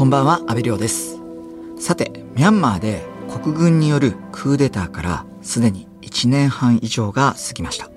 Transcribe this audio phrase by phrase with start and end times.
[0.00, 1.18] こんばんは、安倍亮です。
[1.78, 7.90] さて、ミャンマーで国軍によるクーデターからすでに1年半以上が過ぎました。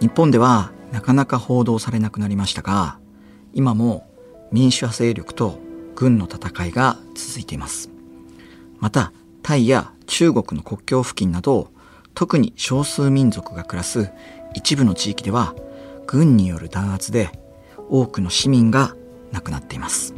[0.00, 2.98] 日本ではなかなか報道されなくなりましたが、
[3.54, 4.10] 今も
[4.50, 5.60] 民主派勢力と
[5.94, 7.90] 軍の戦いが続いています。
[8.80, 9.12] また、
[9.44, 11.70] タイや中国の国境付近など、
[12.14, 14.10] 特に少数民族が暮らす
[14.52, 15.54] 一部の地域では、
[16.08, 17.30] 軍による弾圧で
[17.88, 18.96] 多くの市民が
[19.30, 20.17] 亡くなっています。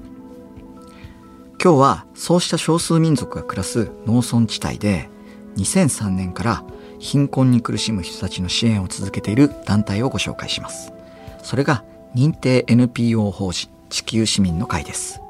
[1.63, 5.11] 今日はそうした少数民族が暮らす農村地帯で
[5.59, 6.65] 2003年から
[6.99, 10.95] 貧困に苦しむ人たちの支援を続けている団体をご紹介します。
[11.43, 11.85] それが
[12.15, 15.21] 認定 NPO 法人地球市民の会です。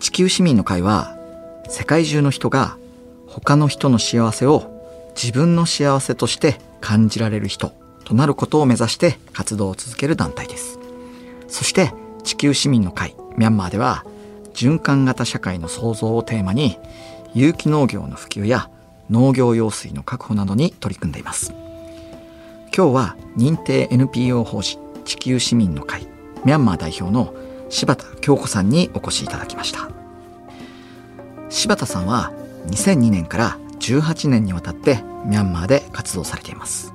[0.00, 1.18] 地球市民の会は
[1.68, 2.78] 世界中の人が
[3.26, 4.72] 他の人の幸せを
[5.14, 7.72] 自分の幸せとして感じられる人
[8.04, 10.78] となることを目指して活動を続ける団体です。
[11.48, 11.92] そして
[12.24, 14.06] 地球市民の会ミャンマーでは
[14.58, 16.78] 循環型社会の創造をテーマに
[17.32, 18.68] 有機農業の普及や
[19.08, 21.54] 農業用水の確保などに取り組んでいます。
[22.76, 26.08] 今日は認定 NPO 法人地球市民の会
[26.44, 27.32] ミャンマー代表の
[27.68, 29.90] 柴田京子さんにお越しいただきました。
[31.50, 32.32] 柴田さんは
[32.66, 36.92] 2002年から18年にわたってミャンマーで活動されています。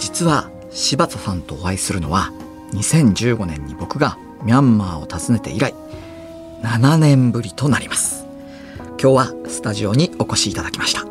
[0.00, 2.32] 実は柴田さんとお会いするのは
[2.72, 5.74] 2015年に僕がミャンマーを訪ねて以来
[6.62, 8.26] 7年ぶりとなります
[9.00, 11.04] 今日はスタジオにお越しいただきました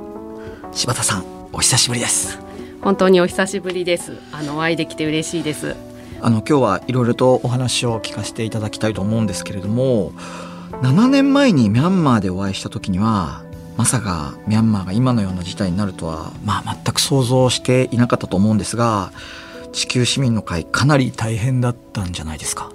[0.72, 2.50] 柴田さんお久しぶりです
[2.82, 4.18] 本当にお久しぶりです。
[4.32, 5.76] あのお会いできて嬉しいです。
[6.22, 10.12] あの今日はいろいろとお話を聞かせていただきたいと思うんですけれども
[10.82, 13.44] 7年前にミャンマーでお会いした時には
[13.78, 19.14] まさかミャンマーが今のような事態になるとは、まあ、全く想像していなかったと思うんですが
[19.72, 22.70] 地球市民の会かなり大変だったんじゃないですか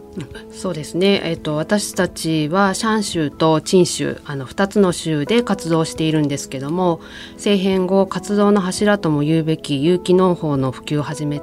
[0.52, 1.20] そうですね。
[1.24, 7.00] えっ、と私たちはシャン州とチン州あの二つの州で活動しているんですけども、
[7.34, 11.40] 政変後活動の柱とも言うべき有機農法の普及をはじめ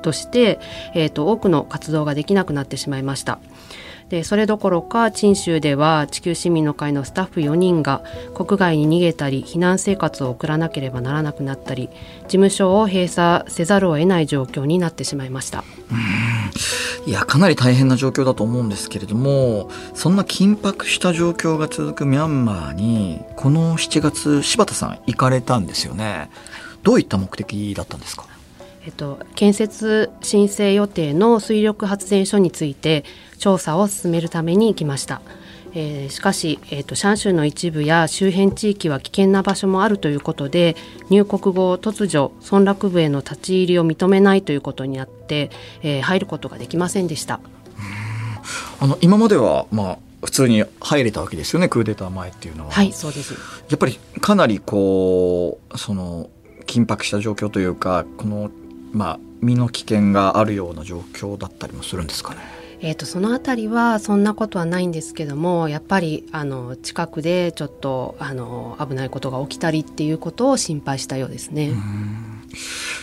[0.00, 0.58] として、
[0.94, 3.38] えっ、と多くの活動ができなくなってしまいました。
[4.10, 8.02] でそれどころか陳州では地球市民の会のスタッフ4人が
[8.34, 11.88] 国外に逃げたり避難生活を送らなければならなくなったり
[12.22, 15.62] 事務所を閉鎖せざるを得ない状況になってしまいました。
[17.06, 26.30] いやかなり大変な状況だと思うんですけれどもそんな緊迫した状況が続くミャンマーにこの7月柴田さん行かれたんですよね
[26.82, 28.26] どういった目的だったんですか？
[28.84, 33.04] えっと、建設申請予定の水力発電所について
[33.38, 35.20] 調査を進めるために行きました。
[35.72, 40.74] えーしかし、えっと、シャン州の一部や周辺地域は危険な場所もあるということで
[41.10, 45.50] 入国後突如村落部への立ち入りを認めないということになって、
[45.82, 47.40] えー入ることができませんでした。
[48.80, 52.72] あの今まではまあ普通に入れたわけですよねクーデター前っていうのは。
[52.72, 53.34] はいそうです
[53.68, 56.30] やっぱりかなりこうその
[56.66, 58.50] 緊迫した状況というかこの
[58.92, 62.40] まあ身の危険があるような状況だったりもするんですかね。
[62.82, 71.72] えー、とそのあたりはそんなことはないんですけどもやっぱりあの近くでちょっとあの危ないことが起きたりっていうことを心配したようですね。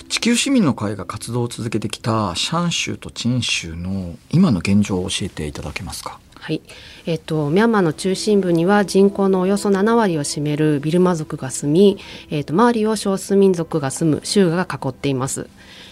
[0.09, 6.19] 地球市民の会が活動を続けてきたシャン州とチン州の今の現状を教えていただけますか？
[6.39, 6.61] はい、
[7.05, 11.97] えっとミャンマーの中心部には人口のおよそ7割を占めるビルマ族が住み、
[12.31, 15.47] えっと周りを少数民族が住む州が囲っています。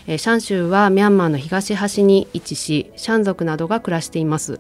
[0.07, 4.59] えーシャン州はミャンマーの東端に位置し、シャン族などが暮らしています。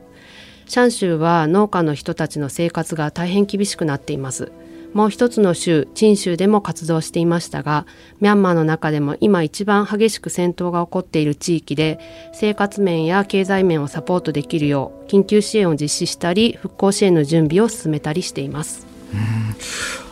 [0.67, 4.51] シャン州は農家の人たちの生活が大変厳しくなっています。
[4.93, 7.85] もう一つの州、チン州でも活動していましたが、
[8.21, 11.99] ミャンマーの中でも今一番激しく戦闘が起こっている地域で、
[12.33, 18.84] 生活面や経済面をサポートできるよう、緊急支援を実施したり、復興支援の準備を進めたりしています。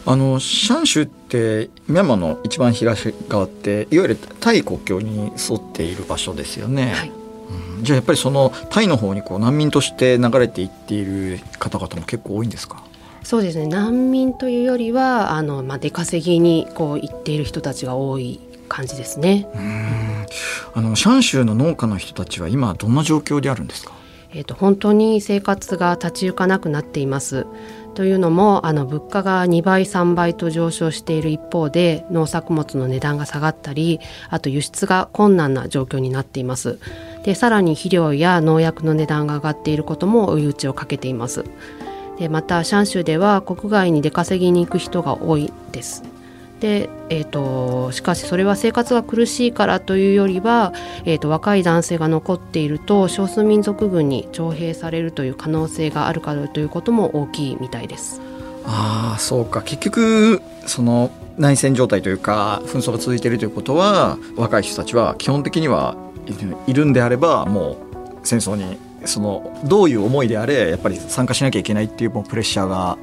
[0.05, 6.93] あのシャン州ってミャンマーの一番東側っていわゆるタイ国境に沿っている場所ですよね。
[6.93, 7.11] はい。
[7.77, 7.83] うん。
[7.83, 12.83] じゃあやっぱりそのタイの方にこう難民として流れていっている方々も結構多いんですか？
[13.23, 19.47] そうですね、難民というよりは、あの、まあ、出稼ぎにこう行っている人たちが多い感じですね。
[19.55, 20.25] うん。
[20.73, 23.93] あのシャン州の農家の人たちは今どんな状況であるんですか？
[24.35, 27.45] えー、と本当に生活が立ち行かなくなっています。
[27.93, 33.99] というのもあの物価が2倍3倍と上昇している一方で農作物の値段が下がったり
[34.29, 36.79] あと輸出が困難な状況になっています。
[37.23, 41.45] でさらに肥料や農薬の値段が上がっていることも追い打ちをかけています。
[42.17, 46.12] でまたシャン州では国外に出稼ぎに行く人が多いです。
[46.63, 50.71] で、えーと、しかしそれは生活が苦しいからというよりは、
[51.03, 58.21] えーと、若い男性が残っていると少数民族軍に徴兵されるという可能性があるからということも大きいみたいです。
[58.65, 65.97] ああそうか結局その内戦状態というか紛争が続いているということは若い人たちは基本的には
[66.65, 72.97] いるんであればもう戦争にそのどういう思いであれやっぱり参加しなきゃいけないっていうもうプレッシャーが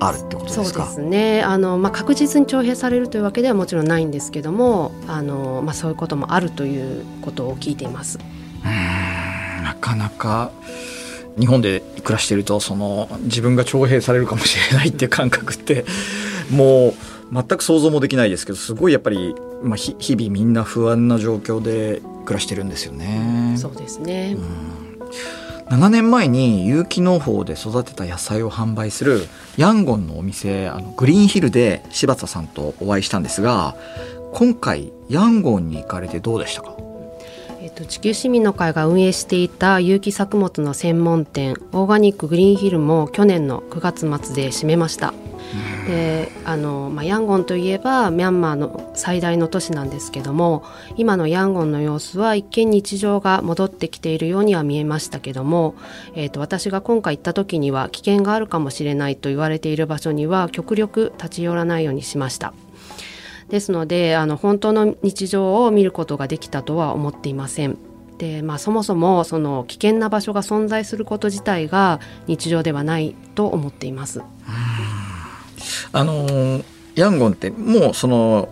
[0.00, 0.86] あるってことですか？
[0.86, 8.18] そうですねあの、まあ、確実に徴兵されるというわけではもちろんないんですけどもあの、まあ、そういうこともあるということを聞いています。
[8.18, 10.50] うんなかなか
[11.38, 15.84] 日本で暮らしているとその自分が徴兵されるかもしれないっていう感覚って
[16.50, 16.94] もう
[17.32, 23.54] 全く想像もできないですけどすごいやっぱり、まあ、日々みんな不安な状況で暮らしてるんですよね。
[23.56, 24.84] そうですね、うん
[25.68, 29.22] 7年前に有機農法で育てた野菜を販売する
[29.56, 33.74] ヤンゴンのお店あのグリーンヒルで柴田さんとお会いしたんですが
[34.32, 36.76] 今回ヤンゴンに行かれてどうでしたか？
[37.60, 45.14] えっと、地球市民の会が運営していた有機作物の専門店オーガニックグリーンヒルも去年の9月末で閉めました。
[45.86, 50.64] であの、まあ、ヤンゴンといえばミャンマーの最大の都市なんですけども
[50.96, 55.74] 今のヤンゴンの様子は一見日常が戻ってきているようには見えましたけども、
[56.14, 62.54] えーと、私が今回行った時には危険があるかもしれないと言われている場所には極力立ち寄らないようにしました。
[63.48, 67.76] ですのであの本当の日常を見ることができたとは思っていません。
[68.18, 71.98] でまあ、そもそもその危険な場所が存在すること自体が
[72.28, 74.22] 日常ではないと思っています。
[75.92, 76.62] あの
[76.94, 78.48] ヤンゴンってもうその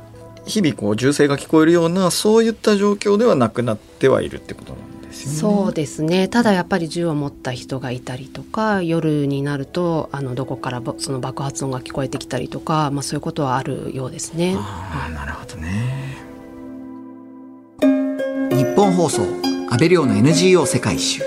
[0.46, 5.38] 日々こう銃声が聞こえるようなそういった状況ではなくなってはいるってことなんですよね。
[5.38, 14.56] そうですねただやっぱり銃を持った人がいたりとか夜になるとあのどこからその爆発音が聞こえてきたりとか、まあ、そういうことはあるようですね。
[14.58, 16.16] あなるほどね
[18.50, 19.22] 日本放送
[19.70, 21.22] 安倍亮の NGO 世界一周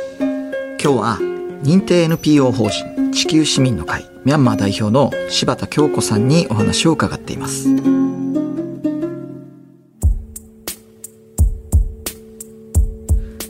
[0.81, 1.19] 今日は
[1.63, 7.69] 認定 NPO 法人地球市民の会ミャンマー代表の柴田京子さんにお話を伺っています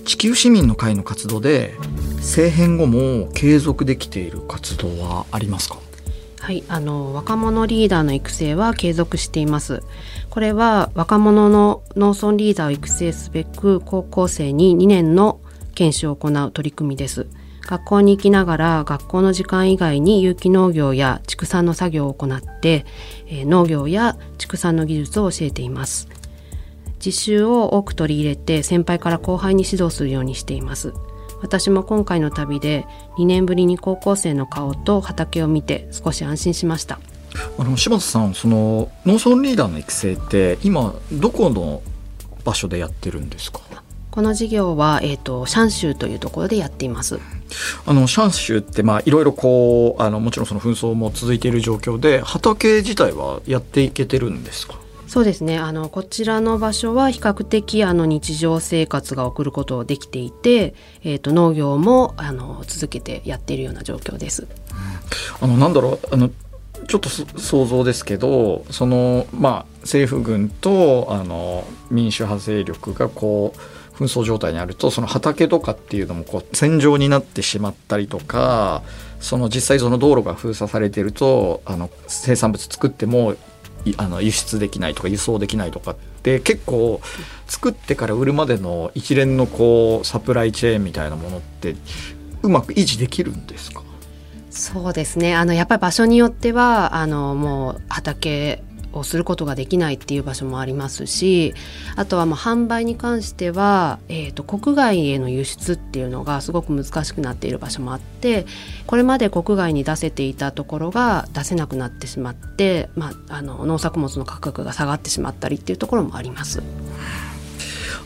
[0.06, 1.76] 地球市民の会の活動で
[2.18, 5.78] 政変後も継続できている活動はありますか？
[6.40, 9.82] はい、あの若者リーダーの育成は継続しています。
[10.30, 15.40] これは若者の農村リーダーを育成すべく高校生に2年の
[15.74, 17.28] 研修を行う取り組みです。
[17.68, 22.86] 学校に行きながら学校の時間以外に有機農業や畜産の作業を行って、
[23.28, 26.08] えー、農業や畜産の技術を教えています。
[27.04, 30.94] 実習を多く取り入れて先輩から後輩に指導するようにしています。
[31.42, 37.00] 私も今回の旅で2年ぶりに高校生の顔と畑を見て少し安心しました。
[37.60, 41.82] あの柴田さんその農村リーダーの育成って今どこの
[42.44, 43.60] 場所でやってるんですか？
[44.16, 47.20] この事業は、えーと、シャン州というところでやっています。
[47.86, 54.76] あのシャン州ってまあいろいろこうあのもちろんその紛争も続いている状況で畑自体はやっていけてるんですか？
[55.08, 60.74] そうですねあのこちらの場所は比較的あの日常生活が送ることができていて、
[61.04, 64.48] えーと、農業もあの続けてやっているような状況です。
[65.42, 66.30] あのなんだろうあの
[66.88, 73.60] ちょっと想像ですけどそのまあ政府軍とあの民主派勢力がこう
[73.98, 78.84] 紛争状態にあるとその畑とかっていうのもこう戦場になってしまったりとか
[79.20, 83.36] その実際その道路が封鎖されてるとあの生産物作っても
[83.98, 87.00] あの輸出できないとか輸送できないとかって結構
[87.48, 91.76] 作ってから売るまでの一連のこうサプライチェーンみたいなものって
[92.42, 93.82] うまく維持できるんですか？
[94.50, 95.36] そうですね。
[95.36, 98.64] あのやっぱり場所によってはあのもう畑
[99.00, 101.54] をすることができないっていう場所もありますし
[101.96, 108.46] あとはもう販売に関しては、えーと、国外への輸出っていうのがすごく難しくなっている場所もあって
[108.88, 116.64] これまで国外に出せていたところが出せなくなってしまって、まあ、あの農作物の価格が下がってしまったりっていうところもあります。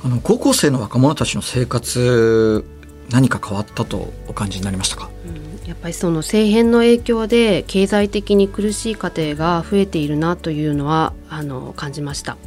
[0.02, 2.66] あの高校生の若者たちの生活
[3.10, 12.38] 何か変わったとお感じになりましたか、うんやっぱりその政変の影響で経済的に苦しい家庭が増えているなというのはあの感じました。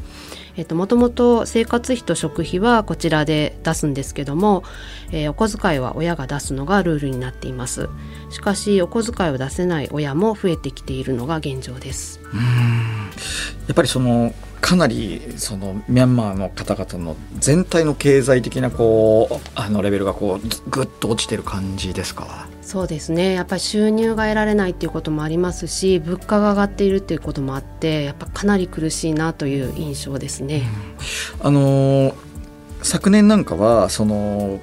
[0.57, 4.64] えっと、もともと生活費と食費はこちらで出すんですけども、
[5.12, 7.88] えー、お小遣いは親が出すのがルールになっています。
[8.31, 12.21] しかしお小遣いを出せない親も増えてきているのが現状です。
[12.35, 12.41] うん。
[12.41, 12.45] や
[13.71, 22.49] っぱりそのかなりそのミャンマーの方々の全体の経済的なこうあのレベルがこうぐっと落ちてる感じですか？
[22.62, 23.35] そうですね。
[23.35, 30.62] やっぱり収入が得られないっていうこともありますし物価が上がっているっていうこともあってやっぱかなり苦しいなという印象ですね。
[31.40, 32.14] うん、あの
[32.83, 34.61] 昨年なんかはその、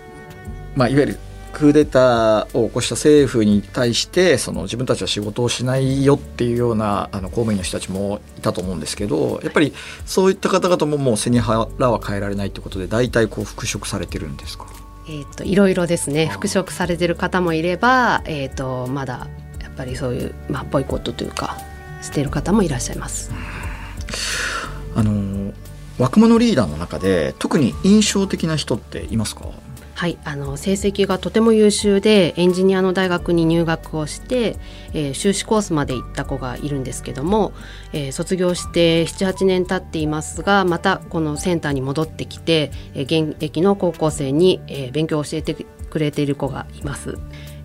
[0.75, 1.19] まあ、いわゆる
[1.51, 9.73] クーデターを起こした政府に対してその自分たちは仕事をしないよっていうようなあの公務員の人たちもいたと思うんですけどやっぱり
[10.05, 14.67] そういった方々ももう背に腹は変えられないってことで大体こう復職されてるんですか？
[15.11, 19.27] えーと、いろいろですね復職されてる方もいれば、えーと、まだ
[19.59, 21.57] やっぱりそういう、まあ、ボイコットというか
[22.03, 23.31] している方もいらっしゃいます。
[24.95, 25.51] あの
[25.97, 29.45] 若者リーダーの中で特に印象的な人っていますか？
[29.99, 34.55] はいあの成績がとても優秀でエンジニアの大学に入学をして、
[34.93, 37.51] えー、修士コースまで行った子がいるんですけども、
[37.91, 47.17] えー、卒業して78年経っていますがまたこのセンターに戻ってきて、えー、現役の高校生に、えー、勉強を教えてくれている子がいます。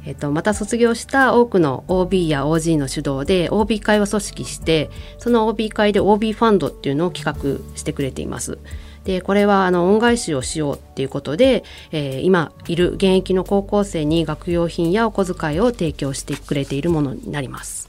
[0.05, 8.59] えっと、また卒業した多くの OB や OG の主導で OB 会を組織してその OB 会で OB ファンドっていうのを企画してくれています。
[9.05, 17.87] でこれはあの恩返しをしようっていうことで、えー、今いる現役の高校生に学用品やお小遣いを提供してくれているものになります。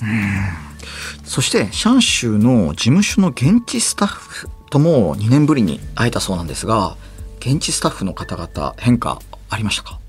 [1.24, 6.98] そしてシャン州の事務所の現地スタッフとも2年ぶりに会えたそうなんですが
[7.40, 9.20] 現地スタッフの方々変化
[9.50, 10.00] ありましたか？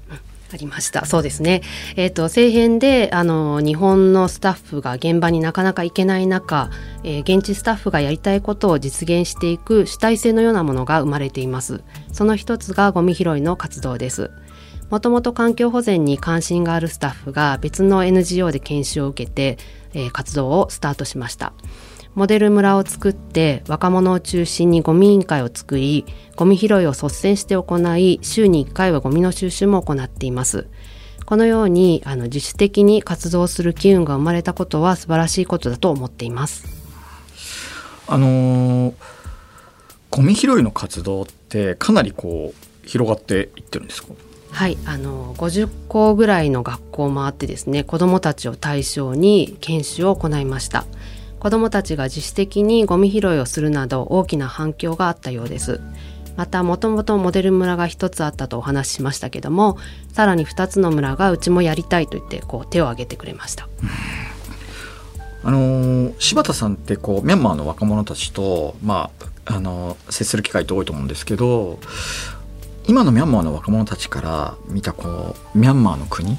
[0.53, 1.05] ありました。
[1.07, 1.63] そうですね。
[1.97, 6.71] えっ、ー、と、政変で、あの、日本のスタッフが現場になかなか行けない中、
[7.03, 11.83] えー、現地スタッフがやりたいことを実現していく主体性のようなものが生まれています。
[12.13, 14.31] その一つがゴミ拾いの活動です。
[14.91, 19.59] もともと環境保全に関心があるスタッフが別の NGO で研修を受けて、
[19.95, 21.53] えー、活動をスタートしました。
[22.17, 30.67] モデル村を作って若者を中心にゴミ委員会を作りゴミ拾いを率先して行い週に1回はゴミの収集も行っています。
[31.27, 36.65] このようにあの自主的に活動する機運が生まれたことは素晴らしいことだと思っています。
[38.07, 38.95] あのー、
[40.11, 44.15] ゴミ拾いの活動ってかなりこう広がっていってるんですか？
[44.53, 50.87] はいあの50校ぐらいの学校もあってですね子どもたちを対象に研修を行いました
[51.39, 55.81] 子どもたちが自主的にゴミ拾いをするなど大きな反響があったようです
[56.37, 59.79] またもともとモデル村が1つあったとお話ししましたけども
[60.13, 63.69] さらに2つの村がうちもやりたいと言ってこう手を挙げてくれました。
[65.45, 69.11] あのー、柴田さんってこうミャンマーの若者たちと、ま
[69.47, 71.79] ああのー、接する機会って多いと思うんですけど
[72.89, 76.37] 今のミャンマーの若者たちから見たこうミャンマーの国っ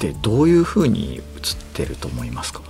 [0.00, 1.22] てどういうふうに映っ
[1.74, 2.60] てると思いますか？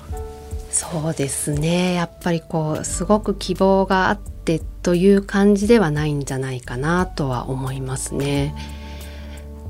[0.70, 8.54] そうですねやっぱりこうすごく希望があってという感じではないんじゃないかなとは思いますね。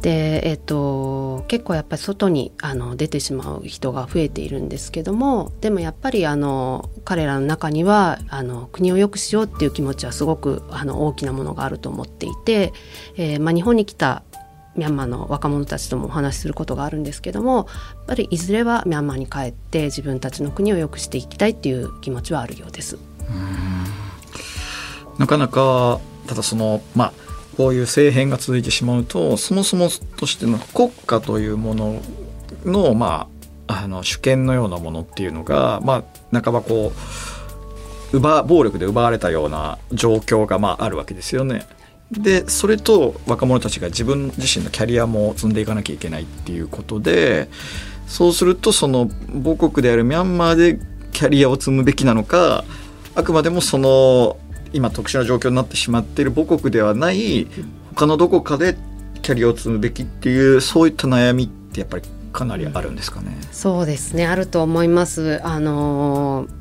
[0.01, 12.73] でえっと、結構やっぱり外にあの出てしまう人が増えているんですけどもでもやっぱりあの彼らの中にはあの国を良くしようっていう気持ちはすごくあの大きなものがあると思っていて、
[13.17, 14.23] えーまあ、日本に来た
[14.79, 17.67] ミャンマーの若者たちともお話しすることがあるんですけどもやっ
[18.07, 22.97] ぱりいずれはミャンマーに帰って自分たちの国を良くしていきたいっていう気持ちはあるようです。
[25.19, 27.13] なかなかただそのまあ
[27.57, 32.01] こういう政変が続いてしまうとそもそもとしての国家というもの
[32.65, 33.29] のま
[33.67, 36.93] ああの主権のようなものっていうのがまあ半ばこ
[38.13, 41.67] う奪暴力で奪われたような状況がまああるわけですよね。
[42.13, 47.49] でそれと若者たちが自分自身のキャリアも積んでいかなきゃいけないっていうことで
[48.07, 49.11] そうするとその
[49.45, 50.81] 母国であるミャンマーで
[51.13, 52.65] キャリアを積むべきなのか
[53.15, 54.39] あくまでもその
[54.73, 57.47] 今特殊な状況になってしまっている母国ではない
[57.95, 58.77] 他のどこかで
[59.23, 63.37] キャリアを積むべきっていうそういった悩みってやっぱりかなりあるんですかね。
[63.53, 65.41] そうですねあると思います。
[65.45, 66.58] あのー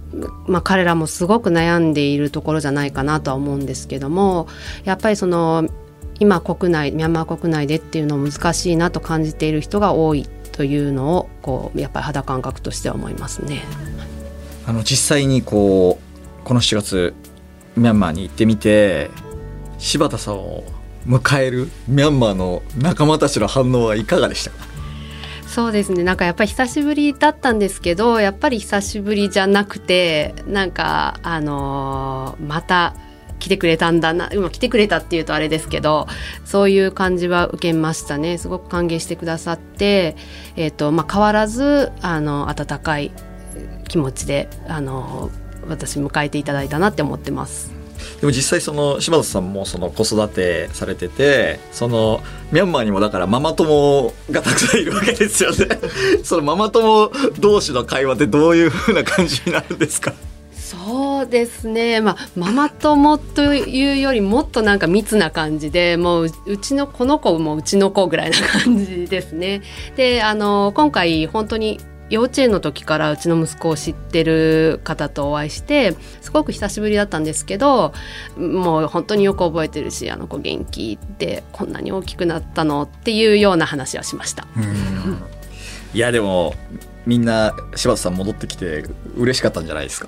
[0.48, 4.48] まあ、彼らもすごく悩んでいるところじゃないかなとは思うんですけども
[4.86, 5.68] やっぱりその
[6.20, 13.64] 今国内ミャンマー国内でっていうのを難しいなと感じている人が多いというのをこうやっぱり肌感覚としては思いますね。
[14.66, 17.14] あの実際にこうこの7月
[17.76, 19.12] ミャンマーに行ってみて
[19.78, 20.64] 柴田さんを
[21.06, 24.67] 迎えるミャンマーの仲間たちの反応はいかがでしたか？
[25.58, 32.94] そうですねなんかやっぱり久しぶりだったんですけどやっぱり久しぶりじゃなくてなんかあのー、また
[33.40, 36.06] 来てくれたんだな今来てくれたっていうとあれですけど
[36.46, 40.16] そういう感じは受けましたねすごく歓迎してくださって、
[40.58, 43.12] えーとまあ、変わらずあの温かい
[43.88, 45.32] 気持ちであの
[45.68, 47.77] 私迎えていただいたなって思ってます。
[48.20, 52.22] でも実際その柴田さんもその子育てされててその
[52.52, 55.68] ミャンマーにもだからママ友がたくさんいるわけですよね。
[56.24, 60.14] そのママ友同士の会話ってどういうふうな感じになるんですか？
[60.54, 69.62] そうですね、まあ、ママ友というよりもっとなんか密な感じでもううちのこの子もうちの子ぐらいな感じですね。
[69.96, 77.94] であの今回本当に幼稚園の時からうちの息子を知ってる方とお会いしてすごく久しぶりだったんですけど
[78.38, 84.46] もう本当によく覚えてるしあの子元気でこんなに大きくなったのっていうような話はしました。
[85.94, 86.54] いやでも
[87.06, 88.84] みんな柴田さん戻ってきて
[89.16, 90.08] 嬉しかったんじゃないですか？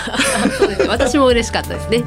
[0.58, 2.04] そうです私も嬉しかったですね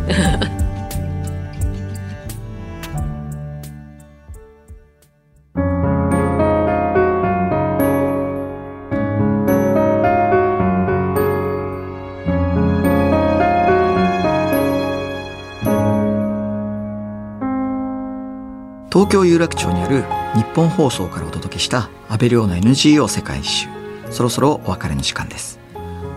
[19.07, 20.03] 東京有楽町にある
[20.35, 23.69] 日本放送からお届けした安倍亮の NGO 世界一周。
[24.11, 25.59] そろそろお別れの時間です。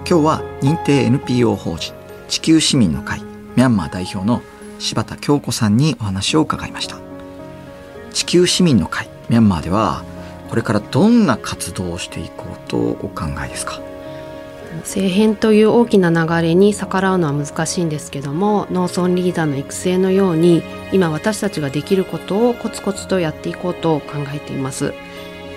[0.09, 1.94] 今日は認定 NPO 法人
[2.26, 3.23] 地球市民の会
[3.54, 4.42] ミャンマー代表の
[4.80, 6.97] 柴田京子さんにお話を伺いました。
[8.12, 10.02] 地球市民の会ミャンマーでは
[10.49, 13.80] これからどんな活動をしていこうとお考えですか？
[14.78, 20.62] 政変という大きな流れに逆らうのは難しいんですけども農村リーダーの育成のように
[20.92, 24.94] 今私たちができることをコツコツとやっていこうと考えています。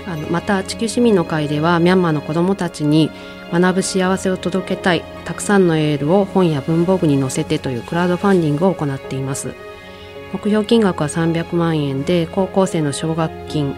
[0.06, 3.10] あのまた地球市民の会ではミャンマーの子どもたちに
[3.54, 9.54] 学ぶ幸せを届けたいたくさんのエールを本や文房具に載せてというクラウドファンディングを行っています。
[10.34, 13.76] 目標金額は300万円で高校生の奨学金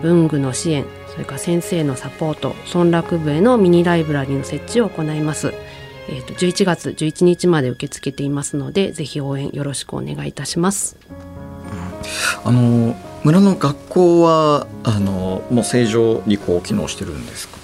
[0.00, 0.86] 文具の支援
[1.18, 5.52] それから先生のサポート村落部へのミニライブラリーの設置を行います。
[6.08, 10.96] えーと、11月11日まで受け付けていますのでぜひ応援よろしくお願いいたします。
[12.44, 12.94] あの
[13.24, 17.58] 村の学校はあのもう正常にこう機能してるんですか？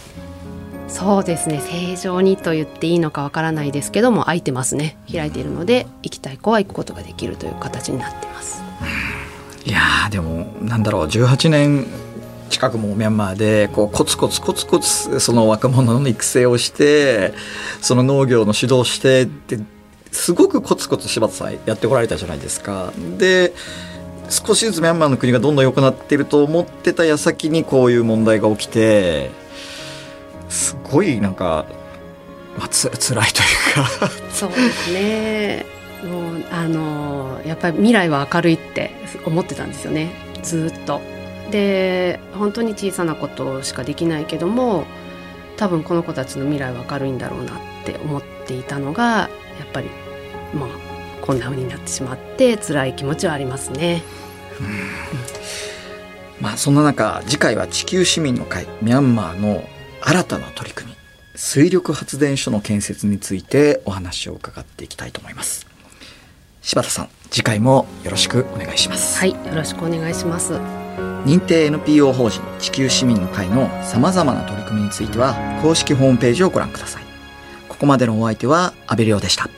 [0.89, 8.65] そうですね正常にと言っていいのかわからないですけども空いてますね開いているので行きたい子は行くことができるという形になってます。
[9.65, 9.81] いや
[10.11, 11.87] でもなんだろう18年
[12.55, 17.35] 近くもミャンマーでこうコツコツコツコツその若者の育成をして
[17.81, 19.59] その農業の指導してって
[20.12, 22.93] すごくコツコツ柴田さんやってこられたじゃないですか。
[23.19, 23.53] で
[24.31, 29.31] 少しずつミャンマーの国がどんどん良くなってると思ってた矢先にこういう問題が起きて
[30.49, 31.67] すごいなんか、
[32.57, 33.45] まあ、つ辛いとい
[33.83, 35.67] うかそうですね
[36.05, 38.93] もうあのやっぱり未来は明るいって
[39.27, 40.12] 思ってたんですよね
[40.43, 41.13] ずっと。
[41.55, 44.87] で本当に小さなことしかできないけども
[45.57, 49.29] 多分この子たちの未来は明るいんだろうなって思っていたのがや
[49.64, 49.88] っぱり
[50.53, 50.69] まあ
[51.23, 54.03] こんな風になってしまって辛い気持ちはありますね。
[56.40, 59.62] まあそんな中次回は地球市民の会ミャンマーの
[60.03, 60.97] 新たな取り組み
[61.37, 65.69] 水力発電所の建設についてお話を伺っていきたいと思います。
[66.62, 69.21] 柴田さん次回もよろしくお願いします。
[69.21, 70.84] はいよろしくお願いします
[71.25, 77.05] 認定 NPO 法人地球市民の会のさまざまな取り組みについては公式ホームページをご覧ください。
[77.69, 79.49] ここまでのお相手は阿部亮でした。